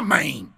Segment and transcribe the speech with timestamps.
[0.00, 0.48] homem!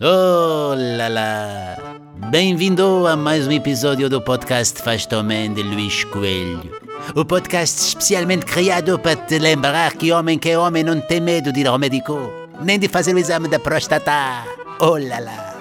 [0.00, 1.76] Oh lá lá!
[2.30, 6.80] Bem-vindo a mais um episódio do podcast Faz Homem de Luís Coelho.
[7.14, 11.52] O podcast especialmente criado para te lembrar que homem que é homem não tem medo
[11.52, 12.18] de ir ao médico,
[12.60, 14.44] nem de fazer o exame da próstata.
[14.80, 15.56] Oh lá lá!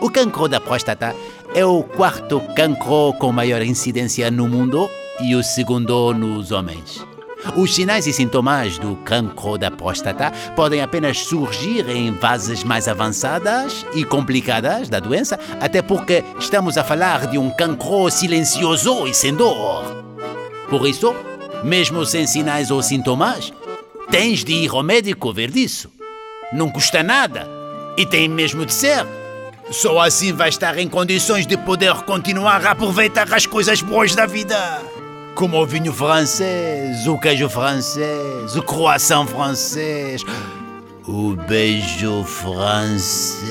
[0.00, 1.14] O cancro da próstata
[1.58, 4.88] é o quarto cancro com maior incidência no mundo
[5.20, 7.04] e o segundo nos homens.
[7.56, 13.84] Os sinais e sintomas do cancro da próstata podem apenas surgir em fases mais avançadas
[13.92, 19.34] e complicadas da doença, até porque estamos a falar de um cancro silencioso e sem
[19.34, 19.82] dor.
[20.70, 21.12] Por isso,
[21.64, 23.52] mesmo sem sinais ou sintomas,
[24.12, 25.90] tens de ir ao médico ver disso.
[26.52, 27.48] Não custa nada
[27.96, 29.04] e tem mesmo de ser.
[29.70, 34.26] Só assim vai estar em condições de poder continuar a aproveitar as coisas boas da
[34.26, 34.82] vida
[35.34, 40.24] como o vinho francês, o queijo francês, o croissant francês,
[41.06, 43.46] o beijo francês.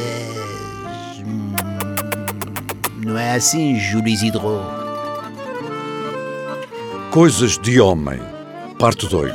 [1.26, 1.54] Hum,
[3.06, 4.62] não é assim, Júlio Isidro?
[7.10, 8.20] Coisas de Homem,
[8.78, 9.32] parte 2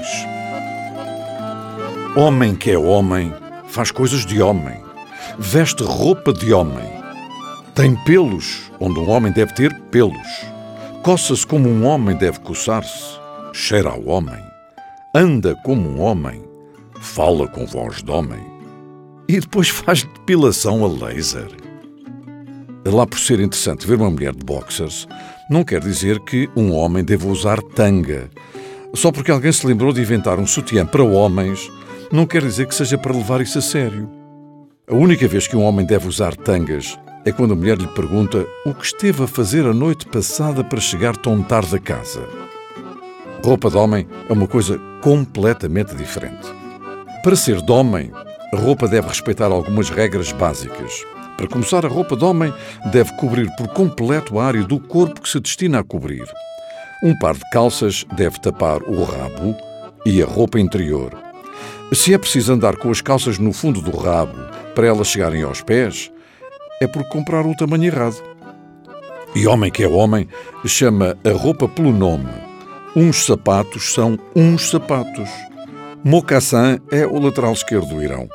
[2.14, 3.32] Homem que é homem
[3.66, 4.78] faz coisas de homem,
[5.38, 6.88] veste roupa de homem,
[7.74, 10.52] tem pelos onde um homem deve ter pelos
[11.02, 13.18] Coça-se como um homem deve coçar-se,
[13.52, 14.38] cheira ao homem,
[15.12, 16.44] anda como um homem,
[17.00, 18.38] fala com voz de homem
[19.28, 21.48] e depois faz depilação a laser.
[22.86, 25.08] Lá por ser interessante ver uma mulher de boxers,
[25.50, 28.30] não quer dizer que um homem deva usar tanga.
[28.94, 31.68] Só porque alguém se lembrou de inventar um sutiã para homens,
[32.12, 34.21] não quer dizer que seja para levar isso a sério.
[34.92, 38.44] A única vez que um homem deve usar tangas é quando a mulher lhe pergunta
[38.66, 42.28] o que esteve a fazer a noite passada para chegar tão tarde a casa.
[43.42, 46.46] Roupa de homem é uma coisa completamente diferente.
[47.24, 48.10] Para ser de homem,
[48.52, 50.92] a roupa deve respeitar algumas regras básicas.
[51.38, 52.52] Para começar, a roupa de homem
[52.92, 56.30] deve cobrir por completo a área do corpo que se destina a cobrir.
[57.02, 59.56] Um par de calças deve tapar o rabo
[60.04, 61.31] e a roupa interior.
[61.94, 64.32] Se é preciso andar com as calças no fundo do rabo
[64.74, 66.10] para elas chegarem aos pés,
[66.80, 68.16] é por comprar o tamanho errado.
[69.34, 70.26] E homem que é homem
[70.64, 72.30] chama a roupa pelo nome.
[72.96, 75.28] Uns sapatos são uns sapatos.
[76.02, 78.26] Mocassin é o lateral esquerdo do Irão.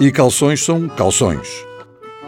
[0.00, 1.69] E calções são calções.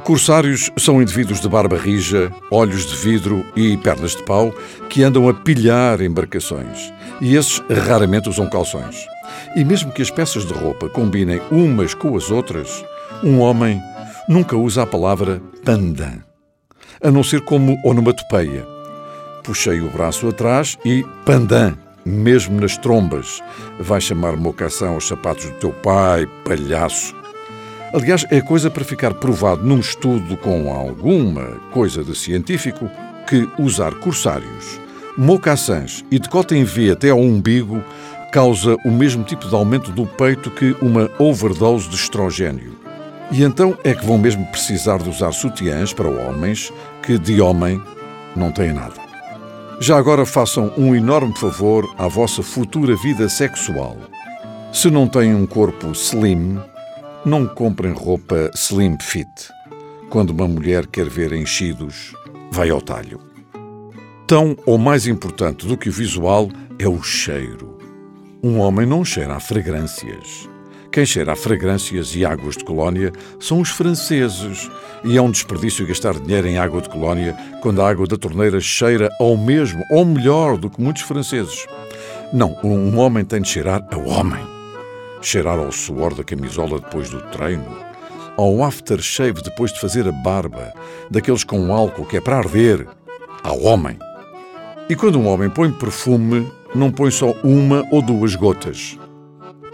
[0.04, 4.52] Corsários são indivíduos de barba rija, olhos de vidro e pernas de pau
[4.90, 6.92] que andam a pilhar embarcações.
[7.20, 9.06] E esses raramente usam calções.
[9.54, 12.84] E mesmo que as peças de roupa combinem umas com as outras,
[13.22, 13.80] um homem
[14.28, 16.18] nunca usa a palavra pandan,
[17.00, 18.66] a não ser como onomatopeia.
[19.44, 23.40] Puxei o braço atrás e pandan, mesmo nas trombas.
[23.78, 27.21] Vai chamar mocação aos sapatos do teu pai, palhaço.
[27.92, 32.90] Aliás, é coisa para ficar provado num estudo com alguma coisa de científico
[33.28, 34.80] que usar corsários,
[35.16, 37.84] mocaçãs e decote em V até ao umbigo
[38.32, 42.74] causa o mesmo tipo de aumento do peito que uma overdose de estrogênio.
[43.30, 46.72] E então é que vão mesmo precisar de usar sutiãs para homens
[47.02, 47.78] que de homem
[48.34, 48.94] não têm nada.
[49.80, 53.98] Já agora façam um enorme favor à vossa futura vida sexual.
[54.72, 56.58] Se não têm um corpo slim,
[57.24, 59.28] não comprem roupa slim fit.
[60.10, 62.14] Quando uma mulher quer ver enchidos,
[62.50, 63.20] vai ao talho.
[64.26, 67.78] Tão ou mais importante do que o visual é o cheiro.
[68.42, 70.48] Um homem não cheira a fragrâncias.
[70.90, 74.68] Quem cheira a fragrâncias e águas de colónia são os franceses,
[75.04, 78.60] e é um desperdício gastar dinheiro em água de colónia quando a água da torneira
[78.60, 81.66] cheira ao mesmo ou melhor do que muitos franceses.
[82.32, 84.51] Não, um homem tem de cheirar a homem.
[85.22, 87.64] Cheirar ao suor da camisola depois do treino,
[88.36, 90.72] ao aftershave depois de fazer a barba,
[91.08, 92.86] daqueles com álcool que é para arder,
[93.42, 93.96] ao homem.
[94.88, 98.98] E quando um homem põe perfume, não põe só uma ou duas gotas.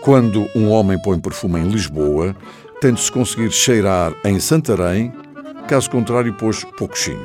[0.02, 2.36] Quando um homem põe perfume em Lisboa,
[2.80, 5.12] tem de se conseguir cheirar em Santarém,
[5.66, 7.20] caso contrário, pôs pouquinho.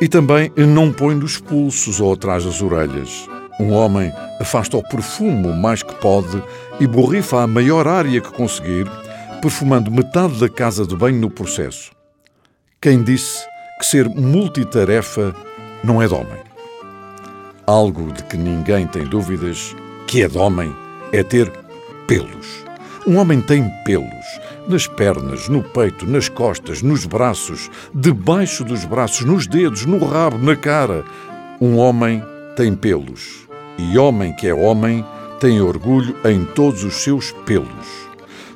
[0.00, 3.28] E também não põe nos pulsos ou atrás das orelhas.
[3.60, 6.42] Um homem afasta o perfume o mais que pode
[6.80, 8.90] e borrifa a maior área que conseguir,
[9.40, 11.92] perfumando metade da casa de banho no processo.
[12.80, 13.46] Quem disse
[13.78, 15.34] que ser multitarefa
[15.84, 16.42] não é de homem?
[17.66, 19.74] Algo de que ninguém tem dúvidas
[20.06, 20.74] que é de homem
[21.12, 21.50] é ter
[22.06, 22.64] pelos.
[23.06, 29.24] Um homem tem pelos, nas pernas, no peito, nas costas, nos braços, debaixo dos braços,
[29.26, 31.04] nos dedos, no rabo, na cara.
[31.60, 32.22] Um homem
[32.56, 33.43] tem pelos.
[33.78, 35.04] E homem que é homem
[35.40, 38.04] tem orgulho em todos os seus pelos.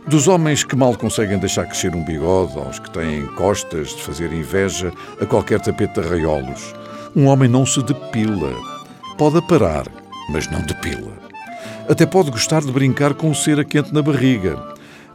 [0.07, 4.33] Dos homens que mal conseguem deixar crescer um bigode, aos que têm costas de fazer
[4.33, 6.75] inveja a qualquer tapete de arraiolos.
[7.15, 8.55] Um homem não se depila.
[9.19, 9.87] Pode parar,
[10.31, 11.13] mas não depila.
[11.89, 14.59] Até pode gostar de brincar com cera quente na barriga,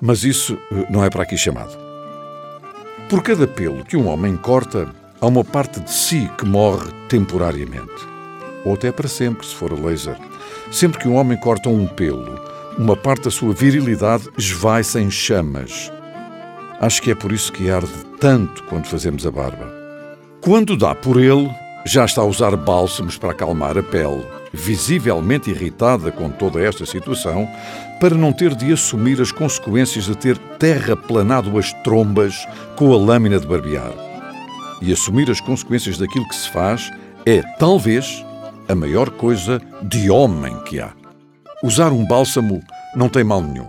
[0.02, 1.76] mas isso eh, não é para aqui chamado.
[3.10, 8.13] Por cada pelo que um homem corta, há uma parte de si que morre temporariamente.
[8.66, 10.18] Ou até para sempre, se for a laser.
[10.72, 12.40] Sempre que um homem corta um pelo,
[12.78, 15.92] uma parte da sua virilidade esvai-se em chamas.
[16.80, 19.72] Acho que é por isso que arde tanto quando fazemos a barba.
[20.42, 21.50] Quando dá por ele,
[21.86, 27.48] já está a usar bálsamos para acalmar a pele, visivelmente irritada com toda esta situação,
[28.00, 33.40] para não ter de assumir as consequências de ter terraplanado as trombas com a lâmina
[33.40, 33.94] de barbear.
[34.82, 36.92] E assumir as consequências daquilo que se faz
[37.26, 38.26] é, talvez,
[38.68, 40.94] a maior coisa de homem que há.
[41.64, 42.62] Usar um bálsamo
[42.96, 43.68] não tem mal nenhum.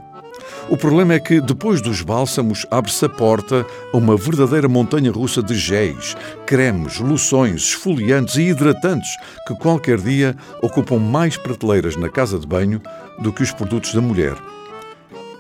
[0.69, 5.43] O problema é que, depois dos bálsamos, abre-se a porta a uma verdadeira montanha russa
[5.43, 9.11] de géis, cremes, loções, esfoliantes e hidratantes
[9.47, 12.81] que qualquer dia ocupam mais prateleiras na casa de banho
[13.21, 14.37] do que os produtos da mulher.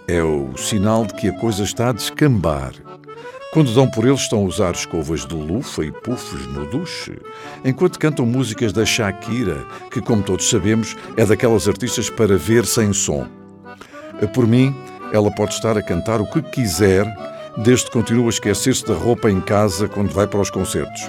[0.06, 2.83] É o sinal de que a coisa está a descambar.
[3.54, 7.16] Quando dão por eles, estão a usar escovas de lufa e puffs no duche,
[7.64, 12.92] enquanto cantam músicas da Shakira, que, como todos sabemos, é daquelas artistas para ver sem
[12.92, 13.28] som.
[14.34, 14.74] Por mim,
[15.12, 17.06] ela pode estar a cantar o que quiser,
[17.58, 21.02] desde que continue a esquecer-se da roupa em casa quando vai para os concertos.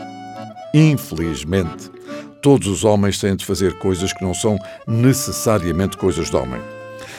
[0.72, 1.90] Infelizmente,
[2.44, 6.62] todos os homens têm de fazer coisas que não são necessariamente coisas de homem.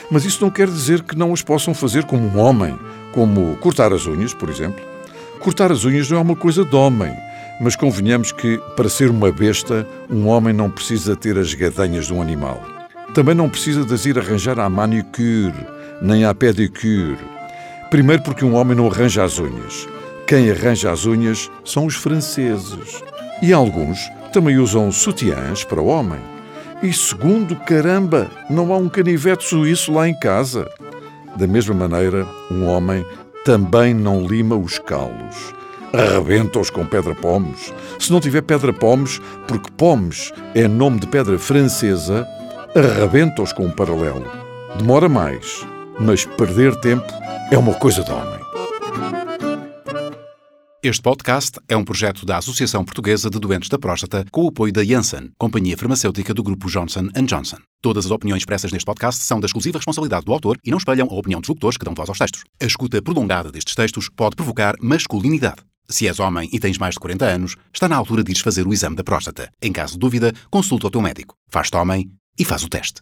[0.09, 2.79] Mas isso não quer dizer que não as possam fazer como um homem,
[3.11, 4.95] como cortar as unhas, por exemplo.
[5.39, 7.13] Cortar as unhas não é uma coisa de homem,
[7.61, 12.13] mas convenhamos que, para ser uma besta, um homem não precisa ter as gadanhas de
[12.13, 12.61] um animal.
[13.13, 15.53] Também não precisa de ir arranjar à manicure,
[16.01, 17.17] nem à pedicure.
[17.89, 19.87] Primeiro porque um homem não arranja as unhas.
[20.27, 23.01] Quem arranja as unhas são os franceses.
[23.41, 23.99] E alguns
[24.33, 26.19] também usam sutiãs para o homem.
[26.83, 30.69] E segundo, caramba, não há um canivete suíço lá em casa.
[31.37, 33.05] Da mesma maneira, um homem
[33.47, 35.55] também não lima os calos.
[35.93, 37.73] Arrebenta-os com pedra-pomes.
[37.97, 42.27] Se não tiver pedra-pomes, porque pomes é nome de pedra francesa,
[42.75, 44.29] arrebenta-os com um paralelo.
[44.77, 45.65] Demora mais,
[45.97, 47.07] mas perder tempo
[47.49, 48.37] é uma coisa de homem.
[50.83, 54.71] Este podcast é um projeto da Associação Portuguesa de Doentes da Próstata com o apoio
[54.71, 57.57] da Janssen, companhia farmacêutica do grupo Johnson Johnson.
[57.81, 61.07] Todas as opiniões expressas neste podcast são da exclusiva responsabilidade do autor e não espelham
[61.09, 62.43] a opinião dos locutores que dão voz aos textos.
[62.61, 65.63] A escuta prolongada destes textos pode provocar masculinidade.
[65.89, 68.67] Se és homem e tens mais de 40 anos, está na altura de ires fazer
[68.67, 69.49] o exame da próstata.
[69.59, 71.33] Em caso de dúvida, consulta o teu médico.
[71.49, 73.01] Faz-te homem e faz o teste.